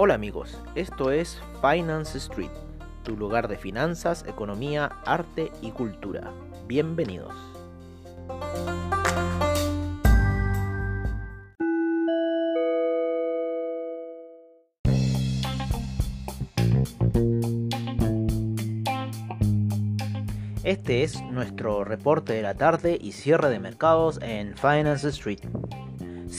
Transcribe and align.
Hola 0.00 0.14
amigos, 0.14 0.56
esto 0.76 1.10
es 1.10 1.42
Finance 1.60 2.18
Street, 2.18 2.52
tu 3.02 3.16
lugar 3.16 3.48
de 3.48 3.56
finanzas, 3.56 4.24
economía, 4.28 4.92
arte 5.04 5.50
y 5.60 5.72
cultura. 5.72 6.30
Bienvenidos. 6.68 7.34
Este 20.62 21.02
es 21.02 21.20
nuestro 21.22 21.82
reporte 21.82 22.34
de 22.34 22.42
la 22.42 22.54
tarde 22.54 22.96
y 23.00 23.10
cierre 23.10 23.50
de 23.50 23.58
mercados 23.58 24.20
en 24.22 24.56
Finance 24.56 25.08
Street. 25.08 25.40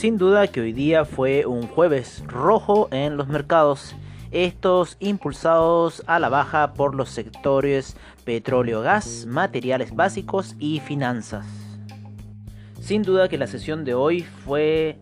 Sin 0.00 0.16
duda 0.16 0.46
que 0.46 0.62
hoy 0.62 0.72
día 0.72 1.04
fue 1.04 1.44
un 1.44 1.66
jueves 1.66 2.24
rojo 2.26 2.88
en 2.90 3.18
los 3.18 3.28
mercados, 3.28 3.94
estos 4.30 4.96
impulsados 4.98 6.02
a 6.06 6.18
la 6.18 6.30
baja 6.30 6.72
por 6.72 6.94
los 6.94 7.10
sectores 7.10 7.98
petróleo, 8.24 8.80
gas, 8.80 9.26
materiales 9.26 9.94
básicos 9.94 10.56
y 10.58 10.80
finanzas. 10.80 11.44
Sin 12.80 13.02
duda 13.02 13.28
que 13.28 13.36
la 13.36 13.46
sesión 13.46 13.84
de 13.84 13.92
hoy 13.92 14.22
fue 14.22 14.98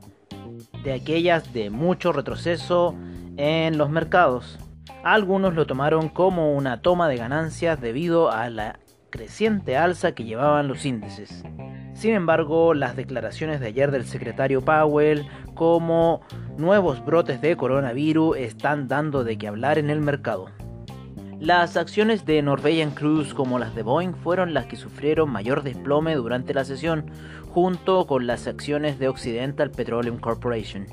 de 0.82 0.94
aquellas 0.94 1.52
de 1.52 1.70
mucho 1.70 2.10
retroceso 2.10 2.96
en 3.36 3.78
los 3.78 3.90
mercados. 3.90 4.58
Algunos 5.04 5.54
lo 5.54 5.64
tomaron 5.64 6.08
como 6.08 6.56
una 6.56 6.82
toma 6.82 7.08
de 7.08 7.18
ganancias 7.18 7.80
debido 7.80 8.32
a 8.32 8.50
la 8.50 8.80
creciente 9.10 9.76
alza 9.76 10.10
que 10.10 10.24
llevaban 10.24 10.66
los 10.66 10.84
índices. 10.84 11.44
Sin 11.98 12.14
embargo, 12.14 12.74
las 12.74 12.94
declaraciones 12.94 13.58
de 13.58 13.66
ayer 13.66 13.90
del 13.90 14.04
secretario 14.04 14.60
Powell 14.60 15.26
como 15.54 16.20
nuevos 16.56 17.04
brotes 17.04 17.40
de 17.40 17.56
coronavirus 17.56 18.36
están 18.36 18.86
dando 18.86 19.24
de 19.24 19.36
qué 19.36 19.48
hablar 19.48 19.78
en 19.78 19.90
el 19.90 20.00
mercado. 20.00 20.46
Las 21.40 21.76
acciones 21.76 22.24
de 22.24 22.40
Norwegian 22.40 22.92
Cruise 22.92 23.34
como 23.34 23.58
las 23.58 23.74
de 23.74 23.82
Boeing 23.82 24.14
fueron 24.14 24.54
las 24.54 24.66
que 24.66 24.76
sufrieron 24.76 25.30
mayor 25.30 25.64
desplome 25.64 26.14
durante 26.14 26.54
la 26.54 26.64
sesión, 26.64 27.10
junto 27.48 28.06
con 28.06 28.28
las 28.28 28.46
acciones 28.46 29.00
de 29.00 29.08
Occidental 29.08 29.72
Petroleum 29.72 30.20
Corporation. 30.20 30.86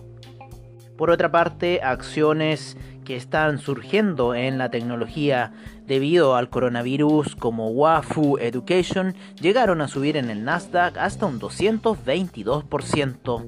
Por 0.98 1.10
otra 1.10 1.32
parte, 1.32 1.82
acciones 1.82 2.78
que 3.04 3.18
están 3.18 3.58
surgiendo 3.60 4.36
en 4.36 4.58
la 4.58 4.72
tecnología 4.72 5.52
debido 5.86 6.36
al 6.36 6.50
coronavirus 6.50 7.36
como 7.36 7.70
Wafu 7.70 8.38
Education 8.38 9.14
llegaron 9.40 9.80
a 9.82 9.88
subir 9.88 10.18
en 10.18 10.30
el 10.30 10.44
Nasdaq 10.44 10.98
hasta 10.98 11.26
un 11.26 11.40
222%. 11.40 13.46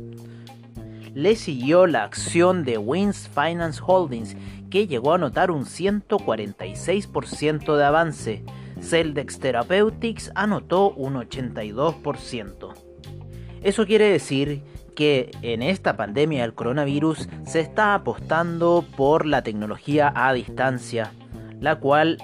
Le 1.14 1.36
siguió 1.36 1.86
la 1.88 2.04
acción 2.04 2.64
de 2.64 2.78
Wins 2.78 3.30
Finance 3.34 3.82
Holdings 3.86 4.38
que 4.70 4.86
llegó 4.86 5.14
a 5.14 5.18
notar 5.18 5.50
un 5.50 5.66
146% 5.66 7.76
de 7.76 7.84
avance. 7.84 8.44
Celdex 8.82 9.40
Therapeutics 9.40 10.32
anotó 10.36 10.92
un 10.92 11.16
82%. 11.16 12.74
Eso 13.64 13.88
quiere 13.88 14.12
decir 14.12 14.62
en 15.00 15.62
esta 15.62 15.96
pandemia 15.96 16.42
del 16.42 16.56
coronavirus 16.56 17.30
se 17.46 17.60
está 17.60 17.94
apostando 17.94 18.84
por 18.96 19.26
la 19.26 19.44
tecnología 19.44 20.12
a 20.16 20.34
distancia, 20.34 21.12
la 21.60 21.76
cual 21.76 22.18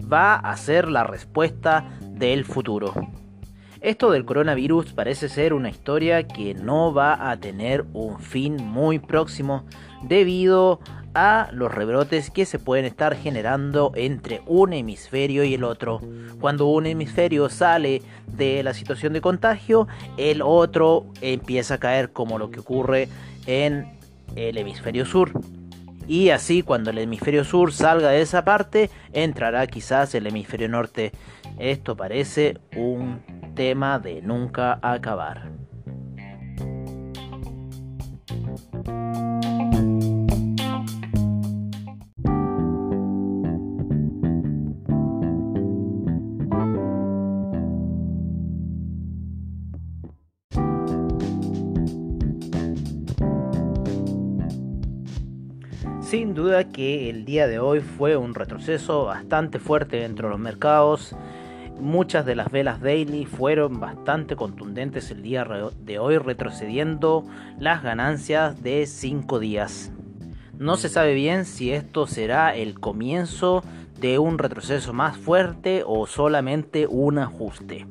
va 0.00 0.36
a 0.36 0.56
ser 0.56 0.88
la 0.88 1.04
respuesta 1.04 1.84
del 2.00 2.44
futuro. 2.44 2.92
Esto 3.80 4.12
del 4.12 4.24
coronavirus 4.24 4.92
parece 4.92 5.28
ser 5.28 5.52
una 5.52 5.68
historia 5.68 6.28
que 6.28 6.54
no 6.54 6.94
va 6.94 7.30
a 7.30 7.36
tener 7.40 7.84
un 7.92 8.20
fin 8.20 8.54
muy 8.56 9.00
próximo 9.00 9.64
debido 10.04 10.78
a 11.14 11.48
los 11.52 11.72
rebrotes 11.74 12.30
que 12.30 12.46
se 12.46 12.58
pueden 12.58 12.84
estar 12.84 13.16
generando 13.16 13.92
entre 13.94 14.42
un 14.46 14.72
hemisferio 14.72 15.44
y 15.44 15.54
el 15.54 15.64
otro. 15.64 16.00
Cuando 16.40 16.66
un 16.66 16.86
hemisferio 16.86 17.48
sale 17.48 18.02
de 18.26 18.62
la 18.62 18.74
situación 18.74 19.12
de 19.12 19.20
contagio, 19.20 19.88
el 20.16 20.42
otro 20.42 21.06
empieza 21.20 21.74
a 21.74 21.78
caer 21.78 22.12
como 22.12 22.38
lo 22.38 22.50
que 22.50 22.60
ocurre 22.60 23.08
en 23.46 23.98
el 24.36 24.56
hemisferio 24.56 25.04
sur. 25.04 25.32
Y 26.08 26.30
así 26.30 26.62
cuando 26.62 26.90
el 26.90 26.98
hemisferio 26.98 27.44
sur 27.44 27.72
salga 27.72 28.10
de 28.10 28.22
esa 28.22 28.44
parte, 28.44 28.90
entrará 29.12 29.66
quizás 29.66 30.14
el 30.14 30.26
hemisferio 30.26 30.68
norte. 30.68 31.12
Esto 31.58 31.96
parece 31.96 32.58
un 32.76 33.20
tema 33.54 33.98
de 33.98 34.22
nunca 34.22 34.78
acabar. 34.82 35.61
Sin 56.12 56.34
duda 56.34 56.64
que 56.64 57.08
el 57.08 57.24
día 57.24 57.46
de 57.46 57.58
hoy 57.58 57.80
fue 57.80 58.18
un 58.18 58.34
retroceso 58.34 59.06
bastante 59.06 59.58
fuerte 59.58 59.96
dentro 59.96 60.28
de 60.28 60.32
los 60.32 60.38
mercados. 60.38 61.16
Muchas 61.80 62.26
de 62.26 62.34
las 62.34 62.50
velas 62.50 62.82
daily 62.82 63.24
fueron 63.24 63.80
bastante 63.80 64.36
contundentes 64.36 65.10
el 65.10 65.22
día 65.22 65.46
de 65.80 65.98
hoy, 65.98 66.18
retrocediendo 66.18 67.24
las 67.58 67.82
ganancias 67.82 68.62
de 68.62 68.84
5 68.84 69.38
días. 69.38 69.90
No 70.58 70.76
se 70.76 70.90
sabe 70.90 71.14
bien 71.14 71.46
si 71.46 71.72
esto 71.72 72.06
será 72.06 72.54
el 72.54 72.78
comienzo 72.78 73.64
de 73.98 74.18
un 74.18 74.36
retroceso 74.36 74.92
más 74.92 75.16
fuerte 75.16 75.82
o 75.86 76.06
solamente 76.06 76.86
un 76.86 77.20
ajuste. 77.20 77.86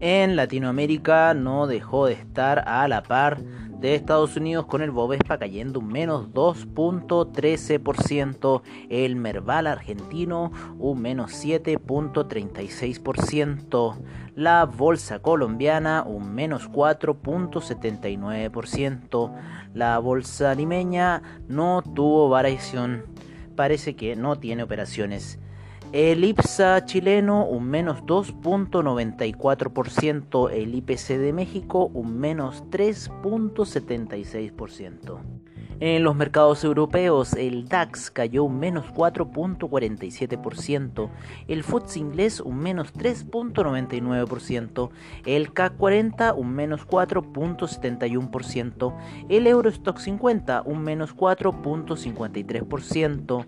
En 0.00 0.34
Latinoamérica 0.34 1.34
no 1.34 1.66
dejó 1.66 2.06
de 2.06 2.14
estar 2.14 2.66
a 2.66 2.88
la 2.88 3.02
par 3.02 3.38
de 3.82 3.94
Estados 3.96 4.36
Unidos 4.36 4.64
con 4.66 4.80
el 4.80 4.92
Bovespa 4.92 5.38
cayendo 5.38 5.80
un 5.80 5.88
menos 5.88 6.28
2.13%, 6.28 8.62
el 8.88 9.16
Merval 9.16 9.66
argentino 9.66 10.52
un 10.78 11.02
menos 11.02 11.32
7.36%, 11.44 13.96
la 14.36 14.64
Bolsa 14.66 15.18
colombiana 15.18 16.04
un 16.04 16.32
menos 16.32 16.70
4.79%, 16.70 19.32
la 19.74 19.98
Bolsa 19.98 20.54
limeña 20.54 21.42
no 21.48 21.82
tuvo 21.82 22.28
variación, 22.28 23.06
parece 23.56 23.96
que 23.96 24.14
no 24.14 24.38
tiene 24.38 24.62
operaciones. 24.62 25.40
El 25.92 26.24
IPSA 26.24 26.84
chileno 26.86 27.44
un 27.44 27.64
menos 27.64 28.02
2.94%, 28.04 30.50
el 30.50 30.74
IPC 30.74 31.18
de 31.18 31.34
México 31.34 31.90
un 31.92 32.18
menos 32.18 32.64
3.76%. 32.70 35.18
En 35.80 36.02
los 36.02 36.16
mercados 36.16 36.64
europeos, 36.64 37.34
el 37.34 37.68
DAX 37.68 38.10
cayó 38.10 38.44
un 38.44 38.58
menos 38.58 38.86
4.47%, 38.94 41.10
el 41.46 41.62
FTSE 41.62 41.98
inglés 41.98 42.40
un 42.40 42.56
menos 42.56 42.94
3.99%, 42.94 44.88
el 45.26 45.52
CAC 45.52 45.76
40 45.76 46.32
un 46.32 46.54
menos 46.54 46.88
4.71%, 46.88 48.96
el 49.28 49.46
Eurostock 49.46 49.98
50 49.98 50.62
un 50.64 50.82
menos 50.82 51.14
4.53%, 51.14 53.44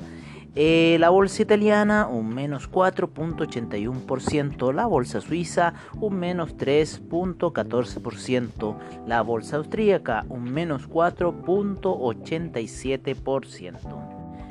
eh, 0.57 0.99
la 1.01 1.11
bolsa 1.11 1.43
italiana 1.43 2.07
un 2.07 2.29
menos 2.29 2.71
4.81%, 2.71 4.73
la 4.73 4.87
bolsa 4.87 5.21
suiza 5.21 5.75
un 6.01 6.15
menos 6.15 6.57
3.14%, 6.57 8.77
la 9.07 9.23
bolsa 9.23 9.57
austríaca 9.57 10.25
un 10.29 10.45
menos 10.45 10.89
4.87%. 10.89 13.79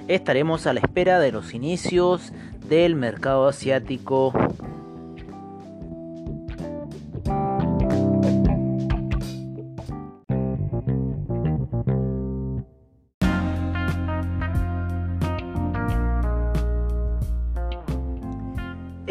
Estaremos 0.10 0.68
a 0.68 0.74
la 0.74 0.82
espera 0.82 1.20
de 1.20 1.32
los 1.32 1.54
inicios 1.54 2.34
del 2.68 2.96
mercado 2.96 3.48
asiático 3.48 4.34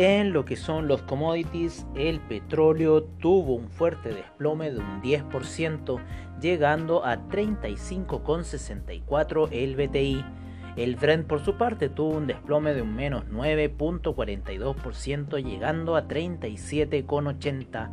En 0.03 0.33
lo 0.33 0.45
que 0.45 0.57
son 0.57 0.89
los 0.89 1.03
commodities, 1.03 1.87
el 1.95 2.19
petróleo 2.19 3.05
tuvo 3.05 3.55
un 3.55 3.69
fuerte 3.69 4.09
desplome 4.09 4.73
de 4.73 4.81
un 4.81 5.01
10%, 5.01 6.01
llegando 6.41 7.05
a 7.05 7.29
35,64 7.29 9.49
el 9.53 9.77
BTI. 9.77 10.25
El 10.75 10.97
Brent 10.97 11.29
por 11.29 11.45
su 11.45 11.57
parte 11.57 11.89
tuvo 11.89 12.17
un 12.17 12.27
desplome 12.27 12.75
de 12.75 12.83
un 12.83 12.97
menos 12.97 13.27
9.42%, 13.27 15.41
llegando 15.41 15.95
a 15.95 16.09
37,80. 16.09 17.91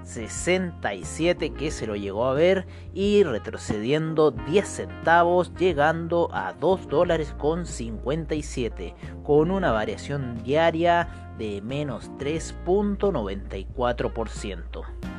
2.67 0.04 1.54
que 1.54 1.72
se 1.72 1.88
lo 1.88 1.96
llegó 1.96 2.26
a 2.26 2.34
ver 2.34 2.68
y 2.94 3.24
retrocediendo 3.24 4.32
10 4.32 4.68
centavos 4.68 5.54
llegando 5.56 6.30
a 6.34 6.52
2 6.54 6.88
dólares 6.88 7.34
con 7.38 7.66
57 7.66 8.94
con 9.24 9.52
una 9.52 9.72
variación 9.72 10.42
diaria 10.44 11.34
de 11.38 11.62
menos 11.62 12.12
3.94%. 12.18 15.11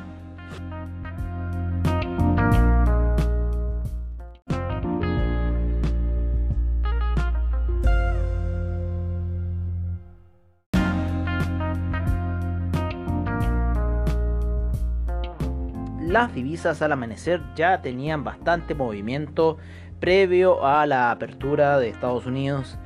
las 16.07 16.33
divisas 16.33 16.81
al 16.81 16.91
amanecer 16.91 17.41
ya 17.55 17.81
tenían 17.81 18.23
bastante 18.23 18.75
movimiento 18.75 19.57
previo 19.99 20.65
a 20.65 20.85
la 20.85 21.11
apertura 21.11 21.79
de 21.79 21.89
Estados 21.89 22.25
Unidos. 22.25 22.77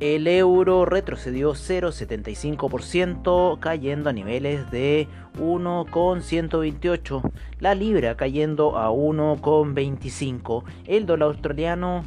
El 0.00 0.26
euro 0.26 0.86
retrocedió 0.86 1.52
0,75% 1.52 3.60
cayendo 3.60 4.10
a 4.10 4.12
niveles 4.12 4.68
de 4.70 5.06
1,128. 5.38 7.22
La 7.60 7.76
libra 7.76 8.16
cayendo 8.16 8.76
a 8.76 8.90
1,25. 8.90 10.64
El 10.86 11.06
dólar 11.06 11.28
australiano 11.28 12.02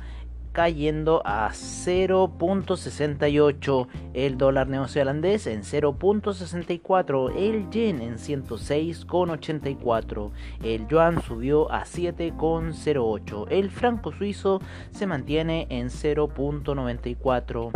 cayendo 0.58 1.22
a 1.24 1.52
0.68, 1.52 3.88
el 4.16 4.40
dólar 4.40 4.68
neozelandés 4.68 5.46
en 5.46 5.62
0.64, 5.62 7.32
el 7.38 7.70
yen 7.70 8.02
en 8.02 8.16
106.84, 8.16 10.32
el 10.64 10.88
yuan 10.88 11.22
subió 11.22 11.72
a 11.72 11.84
7.08, 11.84 13.46
el 13.52 13.70
franco 13.70 14.12
suizo 14.12 14.60
se 14.90 15.06
mantiene 15.06 15.68
en 15.70 15.90
0.94, 15.90 17.70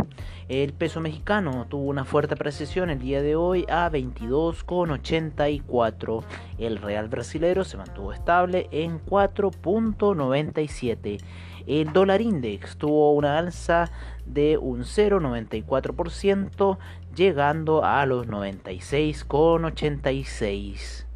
el 0.48 0.72
peso 0.72 1.00
mexicano 1.00 1.66
tuvo 1.68 1.84
una 1.84 2.04
fuerte 2.04 2.34
precisión 2.34 2.90
el 2.90 2.98
día 2.98 3.22
de 3.22 3.36
hoy 3.36 3.64
a 3.68 3.88
22.84, 3.92 6.24
el 6.58 6.78
real 6.78 7.08
brasilero 7.08 7.62
se 7.62 7.76
mantuvo 7.76 8.12
estable 8.12 8.66
en 8.72 9.00
4.97, 9.06 11.20
el 11.68 11.92
dólar 11.92 12.20
index 12.20 12.71
tuvo 12.76 13.12
una 13.12 13.38
alza 13.38 13.92
de 14.26 14.58
un 14.58 14.80
0,94%, 14.80 16.78
llegando 17.14 17.84
a 17.84 18.04
los 18.06 18.26
96,86. 18.26 21.06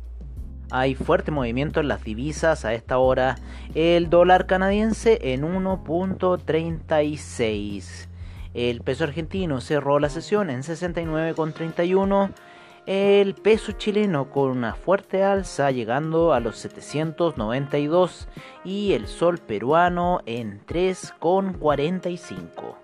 Hay 0.70 0.94
fuerte 0.97 1.31
movimiento 1.31 1.81
en 1.81 1.88
las 1.88 2.03
divisas 2.03 2.64
a 2.64 2.73
esta 2.75 2.99
hora. 2.99 3.37
El 3.75 4.11
dólar 4.11 4.47
canadiense 4.47 5.19
en 5.23 5.43
1.36. 5.43 8.09
El 8.52 8.81
peso 8.81 9.04
argentino 9.04 9.61
cerró 9.61 10.00
la 10.00 10.09
sesión 10.09 10.50
en 10.50 10.62
69,31 10.62 12.33
el 12.87 13.35
peso 13.35 13.73
chileno 13.73 14.31
con 14.31 14.50
una 14.50 14.75
fuerte 14.75 15.25
alza 15.25 15.71
llegando 15.73 16.33
a 16.33 16.40
los 16.40 16.57
792 16.59 18.28
y 18.64 18.93
el 18.93 19.09
sol 19.09 19.38
peruano 19.38 20.21
en 20.25 20.64
3,45. 20.64 22.76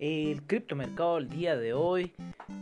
El 0.00 0.42
criptomercado 0.42 1.18
el 1.18 1.28
día 1.30 1.56
de 1.56 1.72
hoy 1.72 2.12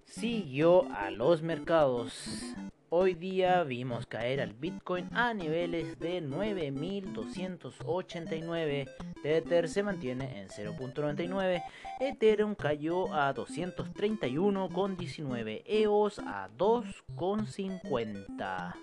siguió 0.04 0.90
a 0.92 1.10
los 1.10 1.42
mercados. 1.42 2.54
Hoy 2.94 3.14
día 3.14 3.64
vimos 3.64 4.04
caer 4.04 4.42
al 4.42 4.52
Bitcoin 4.52 5.08
a 5.12 5.32
niveles 5.32 5.98
de 5.98 6.22
9.289. 6.22 8.86
Tether 9.22 9.66
se 9.68 9.82
mantiene 9.82 10.40
en 10.40 10.48
0.99. 10.48 11.62
Ethereum 12.00 12.54
cayó 12.54 13.10
a 13.14 13.34
231,19. 13.34 15.62
EOS 15.64 16.18
a 16.18 16.50
2,50. 16.58 18.74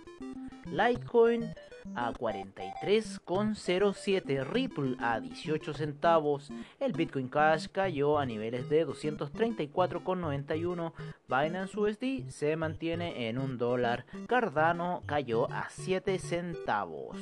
Litecoin 0.72 1.54
a 1.96 2.14
43,07, 2.14 4.44
Ripple 4.44 4.98
a 5.00 5.20
18 5.20 5.74
centavos, 5.74 6.52
el 6.80 6.94
Bitcoin 6.94 7.30
Cash 7.30 7.68
cayó 7.72 8.20
a 8.20 8.26
niveles 8.26 8.68
de 8.70 8.88
234,91, 8.88 10.94
Binance 11.28 11.80
USD 11.80 12.30
se 12.30 12.56
mantiene 12.56 13.30
en 13.30 13.38
un 13.38 13.58
dólar, 13.58 14.06
Cardano 14.28 15.04
cayó 15.06 15.52
a 15.52 15.70
7 15.70 16.18
centavos. 16.20 17.18